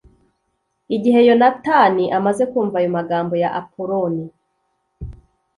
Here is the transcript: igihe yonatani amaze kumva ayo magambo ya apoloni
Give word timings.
igihe 0.95 1.19
yonatani 1.27 2.05
amaze 2.17 2.43
kumva 2.51 2.75
ayo 2.79 2.89
magambo 2.97 3.33
ya 3.43 3.49
apoloni 3.61 4.25